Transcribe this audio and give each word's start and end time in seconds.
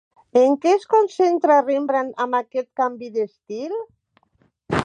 En 0.39 0.53
què 0.63 0.71
es 0.77 0.87
concentra 0.93 1.59
Rembrandt 1.67 2.17
amb 2.25 2.39
aquest 2.39 2.71
canvi 2.83 3.11
d'estil? 3.19 3.81